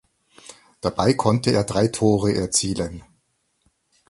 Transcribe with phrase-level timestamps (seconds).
[0.81, 3.03] Dabei konnte er drei Tore erzielen.